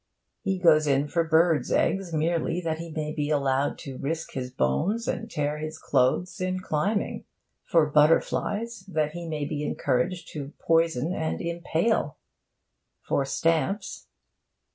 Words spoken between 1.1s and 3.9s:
birds' eggs merely that he may be allowed